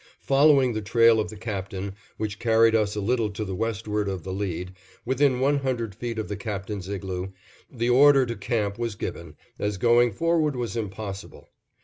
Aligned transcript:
Following 0.21 0.73
the 0.73 0.81
trail 0.81 1.19
of 1.19 1.29
the 1.29 1.37
Captain, 1.37 1.93
which 2.17 2.39
carried 2.39 2.73
us 2.73 2.95
a 2.95 2.99
little 2.99 3.29
to 3.29 3.45
the 3.45 3.53
westward 3.53 4.07
of 4.09 4.23
the 4.23 4.33
lead, 4.33 4.73
within 5.05 5.39
one 5.39 5.59
hundred 5.59 5.93
feet 5.93 6.17
of 6.17 6.27
the 6.27 6.35
Captain's 6.35 6.89
igloo, 6.89 7.33
the 7.71 7.91
order 7.91 8.25
to 8.25 8.35
camp 8.35 8.79
was 8.79 8.95
given, 8.95 9.35
as 9.59 9.77
going 9.77 10.11
forward 10.11 10.55
was 10.55 10.75
impossible. 10.75 11.49